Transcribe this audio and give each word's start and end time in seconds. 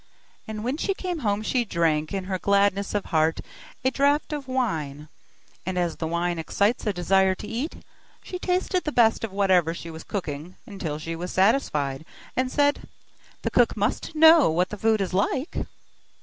And 0.47 0.63
when 0.63 0.77
she 0.77 0.95
came 0.95 1.19
home 1.19 1.43
she 1.43 1.63
drank, 1.63 2.11
in 2.11 2.23
her 2.23 2.39
gladness 2.39 2.95
of 2.95 3.05
heart, 3.05 3.39
a 3.85 3.91
draught 3.91 4.33
of 4.33 4.47
wine, 4.47 5.09
and 5.63 5.77
as 5.77 5.95
wine 5.99 6.39
excites 6.39 6.87
a 6.87 6.91
desire 6.91 7.35
to 7.35 7.47
eat, 7.47 7.83
she 8.23 8.39
tasted 8.39 8.83
the 8.83 8.91
best 8.91 9.23
of 9.23 9.31
whatever 9.31 9.75
she 9.75 9.91
was 9.91 10.03
cooking 10.03 10.55
until 10.65 10.97
she 10.97 11.15
was 11.15 11.31
satisfied, 11.31 12.03
and 12.35 12.51
said: 12.51 12.87
'The 13.43 13.51
cook 13.51 13.77
must 13.77 14.15
know 14.15 14.49
what 14.49 14.69
the 14.69 14.77
food 14.79 15.01
is 15.01 15.13
like. 15.13 15.67